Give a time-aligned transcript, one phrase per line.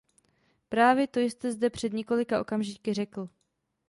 [0.69, 3.29] Právě to jste zde před několika okamžiky řekl.